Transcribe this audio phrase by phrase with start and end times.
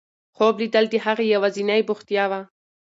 [0.35, 2.41] خوب لیدل د هغې یوازینۍ بوختیا وه.